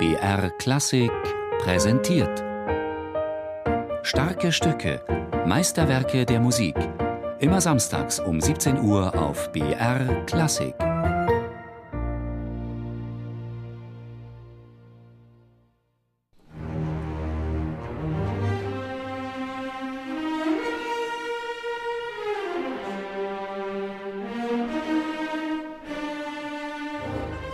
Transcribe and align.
BR 0.00 0.48
Klassik 0.56 1.12
präsentiert. 1.58 2.42
Starke 4.02 4.50
Stücke, 4.50 5.04
Meisterwerke 5.44 6.24
der 6.24 6.40
Musik. 6.40 6.74
Immer 7.38 7.60
samstags 7.60 8.18
um 8.18 8.40
17 8.40 8.80
Uhr 8.80 9.14
auf 9.14 9.52
BR 9.52 10.24
Klassik. 10.24 10.74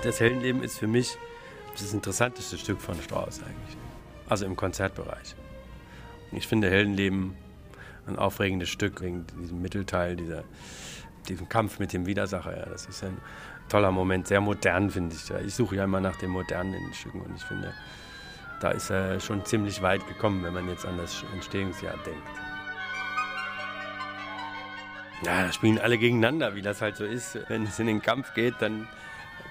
Das 0.04 0.20
Heldenleben 0.20 0.62
ist 0.62 0.78
für 0.78 0.86
mich 0.86 1.18
das 1.82 1.92
interessanteste 1.92 2.58
Stück 2.58 2.80
von 2.80 3.00
Strauss 3.02 3.40
eigentlich. 3.42 3.76
Also 4.28 4.46
im 4.46 4.56
Konzertbereich. 4.56 5.34
Ich 6.32 6.46
finde 6.46 6.70
Heldenleben 6.70 7.36
ein 8.06 8.18
aufregendes 8.18 8.68
Stück 8.68 9.00
wegen 9.00 9.26
diesem 9.40 9.60
Mittelteil, 9.62 10.16
dieser, 10.16 10.44
diesem 11.28 11.48
Kampf 11.48 11.78
mit 11.78 11.92
dem 11.92 12.06
Widersacher. 12.06 12.56
Ja, 12.56 12.66
das 12.66 12.86
ist 12.86 13.02
ein 13.04 13.18
toller 13.68 13.90
Moment, 13.90 14.26
sehr 14.28 14.40
modern, 14.40 14.90
finde 14.90 15.16
ich. 15.16 15.30
Ich 15.46 15.54
suche 15.54 15.76
ja 15.76 15.84
immer 15.84 16.00
nach 16.00 16.16
dem 16.16 16.30
Modernen 16.30 16.74
in 16.74 16.84
den 16.84 16.94
Stücken 16.94 17.20
und 17.20 17.36
ich 17.36 17.42
finde, 17.42 17.72
da 18.60 18.70
ist 18.70 18.90
er 18.90 19.20
schon 19.20 19.44
ziemlich 19.44 19.82
weit 19.82 20.06
gekommen, 20.06 20.42
wenn 20.44 20.54
man 20.54 20.68
jetzt 20.68 20.86
an 20.86 20.96
das 20.96 21.24
Entstehungsjahr 21.34 21.96
denkt. 22.04 22.28
Ja, 25.22 25.46
da 25.46 25.52
spielen 25.52 25.78
alle 25.78 25.98
gegeneinander, 25.98 26.54
wie 26.54 26.62
das 26.62 26.82
halt 26.82 26.96
so 26.96 27.04
ist. 27.04 27.38
Wenn 27.48 27.64
es 27.64 27.78
in 27.78 27.86
den 27.86 28.02
Kampf 28.02 28.34
geht, 28.34 28.54
dann 28.60 28.86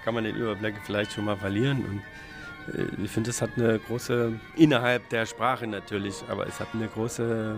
kann 0.05 0.13
man 0.13 0.23
den 0.23 0.35
Überblick 0.35 0.75
vielleicht 0.85 1.11
schon 1.11 1.25
mal 1.25 1.35
verlieren. 1.35 1.83
Und 1.83 2.77
äh, 2.79 3.03
ich 3.03 3.11
finde, 3.11 3.31
es 3.31 3.41
hat 3.41 3.49
eine 3.57 3.79
große, 3.79 4.39
innerhalb 4.55 5.09
der 5.09 5.25
Sprache 5.25 5.67
natürlich, 5.67 6.23
aber 6.29 6.47
es 6.47 6.59
hat 6.59 6.67
eine 6.73 6.87
große 6.87 7.55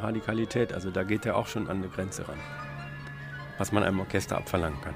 Radikalität. 0.00 0.72
Also 0.72 0.90
da 0.90 1.04
geht 1.04 1.26
er 1.26 1.36
auch 1.36 1.46
schon 1.46 1.68
an 1.68 1.76
eine 1.76 1.88
Grenze 1.88 2.26
ran, 2.26 2.38
was 3.58 3.70
man 3.70 3.84
einem 3.84 4.00
Orchester 4.00 4.38
abverlangen 4.38 4.80
kann. 4.80 4.94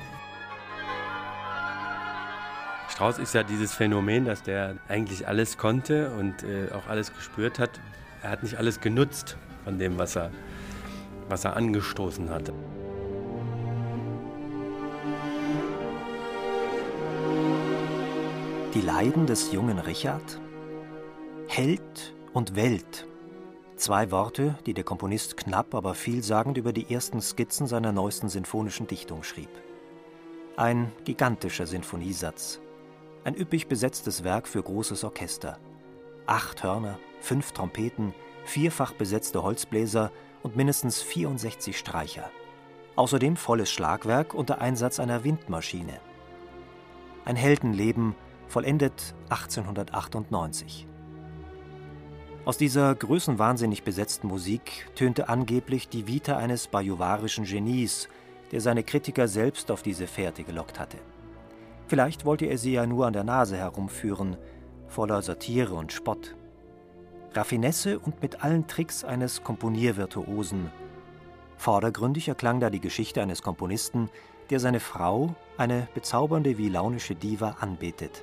Strauss 2.89 3.19
ist 3.19 3.35
ja 3.35 3.43
dieses 3.43 3.75
Phänomen, 3.75 4.25
dass 4.25 4.43
der 4.43 4.77
eigentlich 4.89 5.29
alles 5.29 5.59
konnte 5.59 6.11
und 6.13 6.43
äh, 6.43 6.73
auch 6.73 6.87
alles 6.89 7.15
gespürt 7.15 7.59
hat. 7.59 7.71
Er 8.23 8.31
hat 8.31 8.43
nicht 8.43 8.57
alles 8.57 8.81
genutzt 8.81 9.37
von 9.65 9.79
dem, 9.79 9.99
was 9.99 10.17
er, 10.17 10.31
was 11.29 11.45
er 11.45 11.57
angestoßen 11.57 12.31
hatte. 12.31 12.55
Die 18.75 18.81
Leiden 18.83 19.27
des 19.27 19.53
jungen 19.53 19.79
Richard? 19.79 20.39
Held 21.49 22.15
und 22.35 22.57
Welt. 22.57 23.07
Zwei 23.77 24.11
Worte, 24.11 24.59
die 24.67 24.75
der 24.75 24.85
Komponist 24.85 25.37
knapp, 25.37 25.75
aber 25.75 25.95
vielsagend 25.95 26.59
über 26.59 26.73
die 26.73 26.93
ersten 26.93 27.23
Skizzen 27.23 27.67
seiner 27.67 27.93
neuesten 27.93 28.29
sinfonischen 28.29 28.87
Dichtung 28.87 29.23
schrieb. 29.23 29.49
Ein 30.57 30.93
gigantischer 31.05 31.67
Sinfoniesatz. 31.67 32.61
Ein 33.25 33.35
üppig 33.35 33.69
besetztes 33.69 34.25
Werk 34.25 34.47
für 34.47 34.63
großes 34.63 35.05
Orchester. 35.05 35.59
Acht 36.27 36.63
Hörner, 36.63 36.99
fünf 37.21 37.53
Trompeten, 37.53 38.15
vierfach 38.45 38.93
besetzte 38.93 39.43
Holzbläser 39.43 40.11
und 40.43 40.57
mindestens 40.57 41.01
64 41.03 41.79
Streicher. 41.79 42.31
Außerdem 42.97 43.37
volles 43.37 43.71
Schlagwerk 43.71 44.35
unter 44.35 44.61
Einsatz 44.61 45.01
einer 45.01 45.25
Windmaschine. 45.25 46.01
Ein 47.25 47.37
Heldenleben 47.37 48.15
vollendet 48.49 49.15
1898. 49.29 50.87
Aus 52.45 52.57
dieser 52.57 52.95
größenwahnsinnig 52.95 53.83
besetzten 53.83 54.29
Musik 54.29 54.89
tönte 54.95 55.29
angeblich 55.29 55.89
die 55.89 56.07
Vita 56.07 56.37
eines 56.37 56.69
bajuwarischen 56.69 57.45
Genies, 57.45 58.09
der 58.53 58.61
seine 58.61 58.85
Kritiker 58.85 59.27
selbst 59.27 59.73
auf 59.73 59.83
diese 59.83 60.07
Fährte 60.07 60.45
gelockt 60.45 60.79
hatte. 60.79 60.99
Vielleicht 61.89 62.25
wollte 62.25 62.47
er 62.47 62.57
sie 62.57 62.75
ja 62.75 62.87
nur 62.87 63.07
an 63.07 63.13
der 63.13 63.25
Nase 63.25 63.57
herumführen, 63.57 64.37
voller 64.87 65.23
Satire 65.23 65.75
und 65.75 65.93
Spott. 65.93 66.37
Raffinesse 67.33 67.99
und 67.99 68.23
mit 68.23 68.45
allen 68.45 68.69
Tricks 68.69 69.03
eines 69.03 69.43
Komponiervirtuosen. 69.43 70.71
Vordergründig 71.57 72.29
erklang 72.29 72.61
da 72.61 72.71
die 72.71 72.81
Geschichte 72.81 73.21
eines 73.21 73.43
Komponisten, 73.43 74.09
der 74.51 74.61
seine 74.61 74.79
Frau, 74.79 75.35
eine 75.57 75.89
bezaubernde 75.95 76.59
wie 76.59 76.69
launische 76.69 77.17
Diva, 77.17 77.57
anbetet 77.59 78.23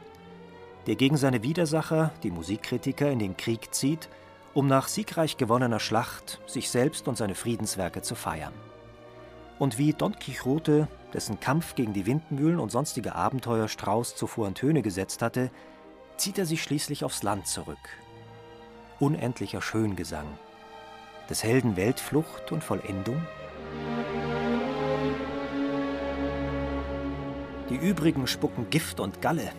der 0.88 0.96
gegen 0.96 1.18
seine 1.18 1.44
Widersacher, 1.44 2.12
die 2.24 2.32
Musikkritiker, 2.32 3.10
in 3.10 3.20
den 3.20 3.38
Krieg 3.38 3.74
zieht, 3.74 4.10
um 4.54 4.68
nach 4.68 4.88
siegreich 4.88 5.38
gewonnener 5.38 5.80
Schlacht 5.80 6.42
sich 6.46 6.70
selbst 6.70 7.08
und 7.08 7.18
seine 7.18 7.36
Friedenswerke 7.36 8.02
zu 8.02 8.16
feiern. 8.16 8.54
Und 9.60 9.78
wie 9.78 9.94
Don 9.94 10.18
Quixote, 10.18 10.88
dessen 11.14 11.40
Kampf 11.40 11.76
gegen 11.76 11.94
die 11.94 12.06
Windmühlen 12.06 12.60
und 12.60 12.72
sonstige 12.72 13.16
Abenteuer 13.16 13.68
Strauß 13.68 14.16
zuvor 14.16 14.48
in 14.48 14.56
Töne 14.56 14.82
gesetzt 14.82 15.22
hatte, 15.22 15.52
zieht 16.18 16.38
er 16.38 16.46
sich 16.46 16.62
schließlich 16.62 17.04
aufs 17.04 17.24
Land 17.24 17.48
zurück. 17.48 17.78
Unendlicher 19.00 19.62
Schöngesang, 19.62 20.28
des 21.30 21.44
Helden 21.44 21.78
Weltflucht 21.78 22.52
und 22.52 22.64
Vollendung? 22.64 23.22
Die 27.70 27.76
übrigen 27.76 28.28
spucken 28.28 28.70
Gift 28.70 29.00
und 29.00 29.22
Galle, 29.22 29.52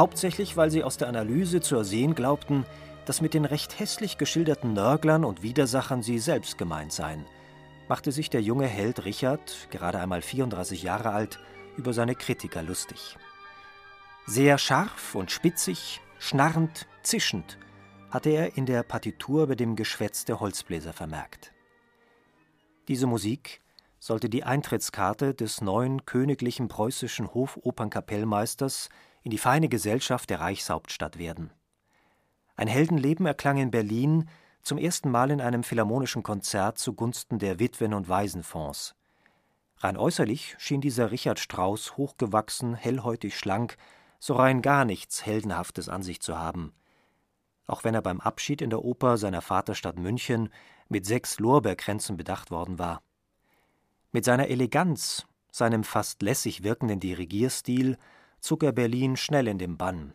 hauptsächlich 0.00 0.56
weil 0.56 0.70
sie 0.70 0.82
aus 0.82 0.96
der 0.96 1.08
Analyse 1.08 1.60
zu 1.60 1.76
ersehen 1.76 2.14
glaubten, 2.14 2.64
dass 3.04 3.20
mit 3.20 3.34
den 3.34 3.44
recht 3.44 3.78
hässlich 3.78 4.16
geschilderten 4.16 4.72
Nörglern 4.72 5.26
und 5.26 5.42
Widersachern 5.42 6.02
sie 6.02 6.18
selbst 6.18 6.56
gemeint 6.56 6.90
seien, 6.90 7.26
machte 7.86 8.10
sich 8.10 8.30
der 8.30 8.40
junge 8.40 8.66
Held 8.66 9.04
Richard, 9.04 9.68
gerade 9.70 10.00
einmal 10.00 10.22
34 10.22 10.82
Jahre 10.82 11.10
alt, 11.10 11.38
über 11.76 11.92
seine 11.92 12.14
Kritiker 12.14 12.62
lustig. 12.62 13.18
Sehr 14.26 14.56
scharf 14.56 15.14
und 15.14 15.30
spitzig, 15.30 16.00
schnarrend, 16.18 16.86
zischend, 17.02 17.58
hatte 18.08 18.30
er 18.30 18.56
in 18.56 18.64
der 18.64 18.82
Partitur 18.82 19.48
bei 19.48 19.54
dem 19.54 19.76
Geschwätz 19.76 20.24
der 20.24 20.40
Holzbläser 20.40 20.94
vermerkt. 20.94 21.52
Diese 22.88 23.06
Musik 23.06 23.60
sollte 23.98 24.30
die 24.30 24.44
Eintrittskarte 24.44 25.34
des 25.34 25.60
neuen 25.60 26.06
königlichen 26.06 26.68
preußischen 26.68 27.34
Hofopernkapellmeisters 27.34 28.88
in 29.22 29.30
die 29.30 29.38
feine 29.38 29.68
Gesellschaft 29.68 30.30
der 30.30 30.40
Reichshauptstadt 30.40 31.18
werden. 31.18 31.52
Ein 32.56 32.68
Heldenleben 32.68 33.26
erklang 33.26 33.58
in 33.58 33.70
Berlin 33.70 34.28
zum 34.62 34.78
ersten 34.78 35.10
Mal 35.10 35.30
in 35.30 35.40
einem 35.40 35.62
philharmonischen 35.62 36.22
Konzert 36.22 36.78
zugunsten 36.78 37.38
der 37.38 37.58
Witwen- 37.58 37.94
und 37.94 38.08
Waisenfonds. 38.08 38.94
Rein 39.78 39.96
äußerlich 39.96 40.56
schien 40.58 40.82
dieser 40.82 41.10
Richard 41.10 41.38
Strauss 41.38 41.96
hochgewachsen, 41.96 42.74
hellhäutig 42.74 43.38
schlank, 43.38 43.78
so 44.18 44.34
rein 44.34 44.60
gar 44.60 44.84
nichts 44.84 45.24
Heldenhaftes 45.24 45.88
an 45.88 46.02
sich 46.02 46.20
zu 46.20 46.38
haben. 46.38 46.74
Auch 47.66 47.84
wenn 47.84 47.94
er 47.94 48.02
beim 48.02 48.20
Abschied 48.20 48.60
in 48.60 48.68
der 48.68 48.84
Oper 48.84 49.16
seiner 49.16 49.40
Vaterstadt 49.40 49.98
München 49.98 50.50
mit 50.90 51.06
sechs 51.06 51.38
Lorbeerkränzen 51.38 52.18
bedacht 52.18 52.50
worden 52.50 52.78
war. 52.78 53.00
Mit 54.12 54.24
seiner 54.24 54.48
Eleganz, 54.48 55.26
seinem 55.50 55.84
fast 55.84 56.20
lässig 56.20 56.62
wirkenden 56.62 57.00
Dirigierstil 57.00 57.96
zog 58.40 58.62
er 58.62 58.72
Berlin 58.72 59.16
schnell 59.16 59.48
in 59.48 59.58
den 59.58 59.76
Bann. 59.76 60.14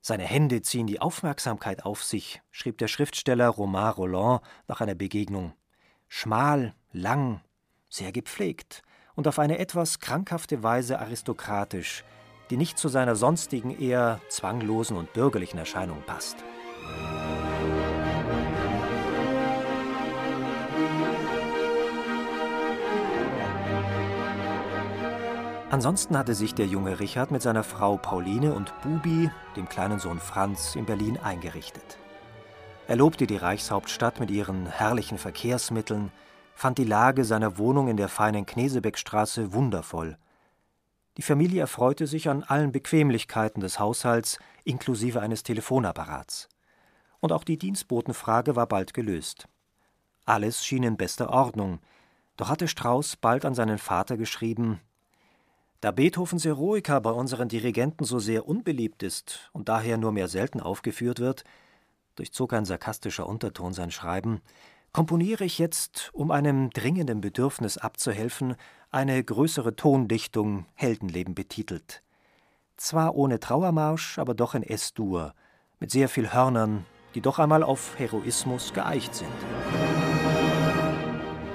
Seine 0.00 0.24
Hände 0.24 0.62
ziehen 0.62 0.86
die 0.86 1.00
Aufmerksamkeit 1.00 1.84
auf 1.84 2.02
sich, 2.02 2.40
schrieb 2.50 2.78
der 2.78 2.88
Schriftsteller 2.88 3.48
Romain 3.48 3.92
Roland 3.92 4.40
nach 4.66 4.80
einer 4.80 4.94
Begegnung. 4.94 5.52
Schmal, 6.08 6.74
lang, 6.92 7.40
sehr 7.88 8.12
gepflegt 8.12 8.82
und 9.14 9.28
auf 9.28 9.38
eine 9.38 9.58
etwas 9.58 9.98
krankhafte 9.98 10.62
Weise 10.62 10.98
aristokratisch, 10.98 12.04
die 12.50 12.56
nicht 12.56 12.78
zu 12.78 12.88
seiner 12.88 13.16
sonstigen 13.16 13.78
eher 13.78 14.20
zwanglosen 14.28 14.96
und 14.96 15.12
bürgerlichen 15.12 15.58
Erscheinung 15.58 16.02
passt. 16.06 16.36
Ansonsten 25.70 26.16
hatte 26.16 26.34
sich 26.34 26.54
der 26.54 26.64
junge 26.64 26.98
Richard 26.98 27.30
mit 27.30 27.42
seiner 27.42 27.62
Frau 27.62 27.98
Pauline 27.98 28.54
und 28.54 28.72
Bubi, 28.80 29.30
dem 29.54 29.68
kleinen 29.68 29.98
Sohn 29.98 30.18
Franz, 30.18 30.74
in 30.74 30.86
Berlin 30.86 31.18
eingerichtet. 31.18 31.98
Er 32.86 32.96
lobte 32.96 33.26
die 33.26 33.36
Reichshauptstadt 33.36 34.18
mit 34.18 34.30
ihren 34.30 34.64
herrlichen 34.64 35.18
Verkehrsmitteln, 35.18 36.10
fand 36.54 36.78
die 36.78 36.84
Lage 36.84 37.26
seiner 37.26 37.58
Wohnung 37.58 37.88
in 37.88 37.98
der 37.98 38.08
feinen 38.08 38.46
Knesebeckstraße 38.46 39.52
wundervoll. 39.52 40.16
Die 41.18 41.22
Familie 41.22 41.60
erfreute 41.60 42.06
sich 42.06 42.30
an 42.30 42.44
allen 42.44 42.72
Bequemlichkeiten 42.72 43.60
des 43.60 43.78
Haushalts 43.78 44.38
inklusive 44.64 45.20
eines 45.20 45.42
Telefonapparats. 45.42 46.48
Und 47.20 47.30
auch 47.30 47.44
die 47.44 47.58
Dienstbotenfrage 47.58 48.56
war 48.56 48.68
bald 48.68 48.94
gelöst. 48.94 49.48
Alles 50.24 50.64
schien 50.64 50.82
in 50.82 50.96
bester 50.96 51.28
Ordnung, 51.28 51.80
doch 52.38 52.48
hatte 52.48 52.68
Strauß 52.68 53.16
bald 53.16 53.44
an 53.44 53.54
seinen 53.54 53.76
Vater 53.78 54.16
geschrieben, 54.16 54.80
Da 55.80 55.92
Beethovens 55.92 56.44
Eroica 56.44 56.98
bei 56.98 57.12
unseren 57.12 57.48
Dirigenten 57.48 58.02
so 58.02 58.18
sehr 58.18 58.48
unbeliebt 58.48 59.04
ist 59.04 59.48
und 59.52 59.68
daher 59.68 59.96
nur 59.96 60.10
mehr 60.10 60.26
selten 60.26 60.60
aufgeführt 60.60 61.20
wird, 61.20 61.44
durchzog 62.16 62.52
ein 62.52 62.64
sarkastischer 62.64 63.28
Unterton 63.28 63.72
sein 63.72 63.92
Schreiben, 63.92 64.40
komponiere 64.90 65.44
ich 65.44 65.60
jetzt, 65.60 66.10
um 66.12 66.32
einem 66.32 66.70
dringenden 66.70 67.20
Bedürfnis 67.20 67.78
abzuhelfen, 67.78 68.56
eine 68.90 69.22
größere 69.22 69.76
Tondichtung 69.76 70.66
Heldenleben 70.74 71.36
betitelt. 71.36 72.02
Zwar 72.76 73.14
ohne 73.14 73.38
Trauermarsch, 73.38 74.18
aber 74.18 74.34
doch 74.34 74.56
in 74.56 74.64
S-Dur, 74.64 75.32
mit 75.78 75.92
sehr 75.92 76.08
viel 76.08 76.32
Hörnern, 76.32 76.86
die 77.14 77.20
doch 77.20 77.38
einmal 77.38 77.62
auf 77.62 77.96
Heroismus 78.00 78.72
geeicht 78.72 79.14
sind. 79.14 79.30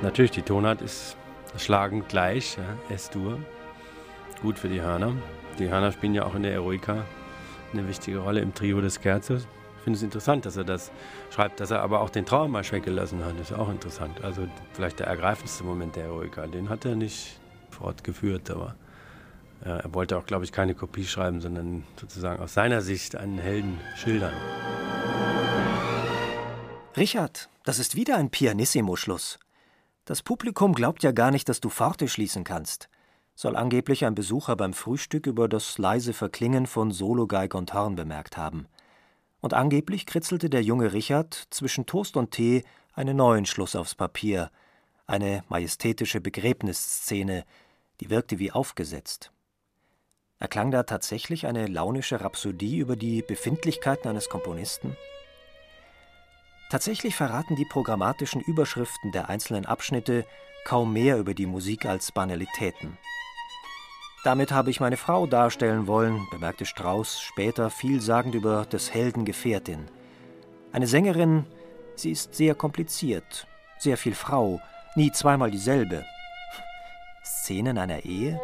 Natürlich, 0.02 0.32
die 0.32 0.44
Tonart 0.44 0.82
ist 0.82 1.18
schlagend 1.58 2.08
gleich, 2.08 2.56
ja, 2.56 2.96
S-Dur 2.96 3.40
gut 4.44 4.60
für 4.60 4.68
die 4.68 4.82
Hörner. 4.82 5.14
Die 5.58 5.70
Hörner 5.70 5.94
spielen 5.94 6.14
ja 6.14 6.26
auch 6.26 6.36
in 6.36 6.44
der 6.44 6.52
Eroica 6.52 7.06
eine 7.72 7.88
wichtige 7.88 8.18
Rolle 8.18 8.42
im 8.42 8.54
Trio 8.54 8.82
des 8.82 9.00
Scherzos. 9.02 9.48
Ich 9.78 9.84
finde 9.86 9.96
es 9.96 10.04
interessant, 10.04 10.46
dass 10.46 10.58
er 10.58 10.66
das 10.66 10.92
schreibt, 11.34 11.62
dass 11.62 11.72
er 11.72 11.82
aber 11.82 12.02
auch 12.02 12.10
den 12.10 12.26
Trauermarsch 12.26 12.74
weggelassen 12.74 13.24
hat. 13.24 13.40
Ist 13.40 13.54
auch 13.54 13.70
interessant. 13.70 14.22
Also 14.22 14.46
vielleicht 14.74 15.00
der 15.00 15.08
ergreifendste 15.08 15.64
Moment 15.64 15.96
der 15.96 16.06
Eroica. 16.06 16.46
Den 16.48 16.68
hat 16.68 16.84
er 16.84 16.96
nicht 16.96 17.40
fortgeführt, 17.70 18.52
aber 18.52 18.76
ja, 19.66 19.78
er 19.78 19.94
wollte 19.94 20.18
auch, 20.18 20.26
glaube 20.26 20.44
ich, 20.44 20.52
keine 20.52 20.76
Kopie 20.76 21.06
schreiben, 21.06 21.40
sondern 21.40 21.86
sozusagen 21.96 22.44
aus 22.44 22.54
seiner 22.54 22.82
Sicht 22.82 23.16
einen 23.16 23.40
Helden 23.40 23.80
schildern. 23.96 24.34
Richard, 26.98 27.50
das 27.64 27.80
ist 27.80 27.96
wieder 27.96 28.18
ein 28.18 28.30
Pianissimo-Schluss. 28.30 29.40
Das 30.04 30.22
Publikum 30.22 30.74
glaubt 30.74 31.02
ja 31.02 31.14
gar 31.14 31.32
nicht, 31.32 31.48
dass 31.48 31.62
du 31.62 31.70
Forte 31.70 32.10
schließen 32.10 32.44
kannst 32.44 32.90
soll 33.36 33.56
angeblich 33.56 34.06
ein 34.06 34.16
Besucher 34.16 34.56
beim 34.56 34.74
Frühstück 34.74 35.28
über 35.28 35.48
das 35.48 35.78
leise 35.78 36.14
Verklingen 36.14 36.68
von 36.68 36.92
Sologeig 36.92 37.56
und 37.56 37.74
Horn 37.74 37.96
bemerkt 37.96 38.38
haben. 38.38 38.68
Und 39.42 39.54
angeblich 39.54 40.06
kritzelte 40.06 40.50
der 40.50 40.64
junge 40.64 40.94
Richard 40.94 41.48
zwischen 41.50 41.86
Toast 41.86 42.16
und 42.16 42.32
Tee 42.32 42.64
einen 42.94 43.18
neuen 43.18 43.46
Schluss 43.46 43.76
aufs 43.76 43.96
Papier, 43.96 44.52
eine 45.08 45.44
majestätische 45.50 46.22
Begräbnisszene, 46.22 47.44
die 48.00 48.10
wirkte 48.10 48.40
wie 48.40 48.52
aufgesetzt. 48.52 49.32
Erklang 50.40 50.72
da 50.72 50.84
tatsächlich 50.84 51.48
eine 51.48 51.68
launische 51.68 52.22
Rhapsodie 52.22 52.78
über 52.78 52.96
die 52.96 53.22
Befindlichkeiten 53.22 54.10
eines 54.10 54.30
Komponisten? 54.30 54.96
Tatsächlich 56.70 57.16
verraten 57.16 57.56
die 57.56 57.66
programmatischen 57.66 58.42
Überschriften 58.42 59.12
der 59.12 59.30
einzelnen 59.30 59.66
Abschnitte 59.66 60.26
kaum 60.66 60.92
mehr 60.94 61.18
über 61.18 61.34
die 61.34 61.46
Musik 61.46 61.86
als 61.86 62.12
Banalitäten. 62.12 62.98
Damit 64.24 64.54
habe 64.54 64.70
ich 64.70 64.80
meine 64.80 64.96
Frau 64.96 65.28
darstellen 65.28 65.86
wollen, 65.86 66.26
bemerkte 66.32 66.66
Strauß 66.66 67.20
später 67.20 67.70
vielsagend 67.70 68.36
über 68.36 68.66
des 68.66 68.94
Helden 68.94 69.26
Gefährtin. 69.26 69.90
Eine 70.72 70.88
Sängerin, 70.88 71.46
sie 71.96 72.12
ist 72.12 72.34
sehr 72.34 72.56
kompliziert, 72.56 73.48
sehr 73.78 73.98
viel 73.98 74.16
Frau, 74.16 74.62
nie 74.96 75.12
zweimal 75.12 75.52
dieselbe. 75.52 76.06
Szenen 77.26 77.78
einer 77.78 78.06
Ehe? 78.06 78.40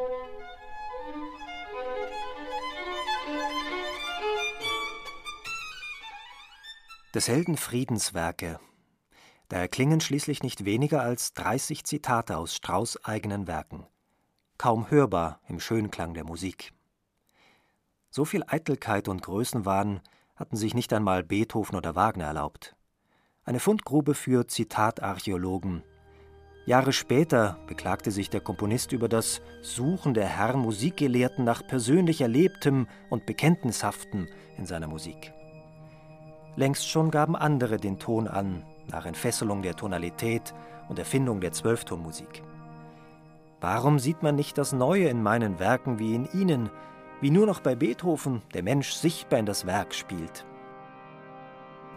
Des 7.16 7.30
Helden 7.30 7.56
Friedenswerke. 7.56 8.60
Da 9.48 9.58
erklingen 9.58 10.02
schließlich 10.02 10.44
nicht 10.44 10.66
weniger 10.66 11.02
als 11.02 11.34
30 11.34 11.86
Zitate 11.86 12.36
aus 12.36 12.54
Strauß 12.54 13.06
eigenen 13.06 13.48
Werken 13.48 13.88
kaum 14.60 14.92
hörbar 14.92 15.40
im 15.48 15.60
Schönklang 15.60 16.14
der 16.14 16.26
Musik. 16.26 16.74
So 18.10 18.26
viel 18.26 18.44
Eitelkeit 18.46 19.08
und 19.08 19.24
Größenwahn 19.24 20.02
hatten 20.36 20.58
sich 20.58 20.74
nicht 20.74 20.92
einmal 20.92 21.24
Beethoven 21.24 21.78
oder 21.78 21.96
Wagner 21.96 22.26
erlaubt. 22.26 22.76
Eine 23.46 23.62
Fundgrube 23.62 24.14
für 24.14 24.48
Zitatarchäologen. 24.48 25.84
Jahre 26.66 26.92
später 26.92 27.58
beklagte 27.68 28.12
sich 28.12 28.30
der 28.30 28.42
Komponist 28.42 28.92
über 28.92 29.08
das 29.08 29.42
Suchen 29.62 30.14
der 30.14 30.28
Herren 30.28 30.60
Musikgelehrten 30.60 31.46
nach 31.46 31.66
persönlich 31.66 32.20
Erlebtem 32.20 32.88
und 33.10 33.26
Bekenntnishaften 33.26 34.28
in 34.58 34.66
seiner 34.66 34.88
Musik. 34.88 35.34
Längst 36.58 36.90
schon 36.90 37.12
gaben 37.12 37.38
andere 37.38 37.78
den 37.78 37.98
Ton 37.98 38.28
an, 38.28 38.66
nach 38.88 39.06
Entfesselung 39.06 39.62
der 39.62 39.78
Tonalität 39.78 40.54
und 40.90 41.00
Erfindung 41.00 41.40
der 41.40 41.54
Zwölftonmusik. 41.54 42.44
Warum 43.62 44.00
sieht 44.00 44.24
man 44.24 44.36
nicht 44.36 44.58
das 44.58 44.72
Neue 44.72 45.10
in 45.10 45.22
meinen 45.22 45.60
Werken 45.60 46.00
wie 46.00 46.16
in 46.16 46.30
ihnen, 46.32 46.70
wie 47.20 47.30
nur 47.30 47.46
noch 47.46 47.60
bei 47.60 47.76
Beethoven 47.76 48.42
der 48.54 48.64
Mensch 48.64 48.92
sichtbar 48.92 49.40
in 49.40 49.46
das 49.46 49.66
Werk 49.66 49.94
spielt? 49.94 50.46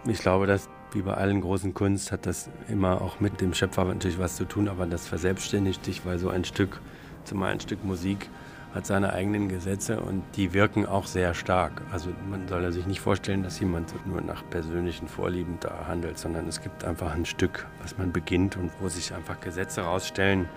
Ich 0.04 0.18
glaube, 0.18 0.48
dass 0.48 0.68
wie 0.90 1.02
bei 1.02 1.14
allen 1.14 1.40
großen 1.40 1.72
Kunst 1.72 2.10
hat 2.10 2.26
das 2.26 2.50
immer 2.68 3.00
auch 3.00 3.20
mit 3.20 3.40
dem 3.40 3.54
Schöpfer 3.54 3.84
natürlich 3.84 4.18
was 4.18 4.34
zu 4.34 4.44
tun, 4.44 4.68
aber 4.68 4.86
das 4.86 5.06
verselbstständigt 5.06 5.86
dich, 5.86 6.04
weil 6.04 6.18
so 6.18 6.28
ein 6.28 6.44
Stück, 6.44 6.80
zumal 7.24 7.52
ein 7.52 7.60
Stück 7.60 7.84
Musik, 7.84 8.28
hat 8.74 8.84
seine 8.84 9.12
eigenen 9.12 9.48
Gesetze 9.48 10.00
und 10.00 10.24
die 10.36 10.54
wirken 10.54 10.86
auch 10.86 11.06
sehr 11.06 11.34
stark. 11.34 11.82
Also 11.92 12.10
man 12.28 12.48
soll 12.48 12.72
sich 12.72 12.86
nicht 12.86 13.00
vorstellen, 13.00 13.42
dass 13.42 13.60
jemand 13.60 13.94
nur 14.06 14.20
nach 14.20 14.42
persönlichen 14.50 15.06
Vorlieben 15.06 15.58
da 15.60 15.86
handelt, 15.86 16.18
sondern 16.18 16.48
es 16.48 16.60
gibt 16.60 16.82
einfach 16.82 17.14
ein 17.14 17.24
Stück, 17.24 17.66
was 17.82 17.96
man 17.98 18.12
beginnt 18.12 18.56
und 18.56 18.72
wo 18.80 18.88
sich 18.88 19.14
einfach 19.14 19.40
Gesetze 19.40 19.82
rausstellen, 19.82 20.48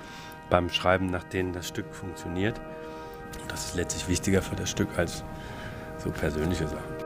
beim 0.49 0.69
Schreiben, 0.69 1.07
nach 1.07 1.23
denen 1.23 1.53
das 1.53 1.67
Stück 1.67 1.93
funktioniert. 1.93 2.59
Und 3.41 3.51
das 3.51 3.65
ist 3.65 3.75
letztlich 3.75 4.07
wichtiger 4.07 4.41
für 4.41 4.55
das 4.55 4.69
Stück 4.69 4.97
als 4.97 5.23
so 5.97 6.11
persönliche 6.11 6.67
Sachen. 6.67 7.04